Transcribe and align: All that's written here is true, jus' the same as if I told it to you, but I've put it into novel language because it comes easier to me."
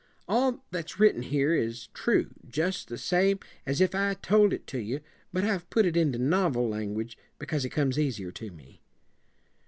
All 0.27 0.63
that's 0.71 0.99
written 0.99 1.21
here 1.21 1.53
is 1.53 1.89
true, 1.93 2.31
jus' 2.49 2.83
the 2.85 2.97
same 2.97 3.37
as 3.67 3.79
if 3.79 3.93
I 3.93 4.15
told 4.15 4.51
it 4.51 4.65
to 4.65 4.79
you, 4.79 4.99
but 5.31 5.43
I've 5.43 5.69
put 5.69 5.85
it 5.85 5.95
into 5.95 6.17
novel 6.17 6.67
language 6.67 7.19
because 7.37 7.65
it 7.65 7.69
comes 7.69 7.99
easier 7.99 8.31
to 8.31 8.49
me." 8.49 8.81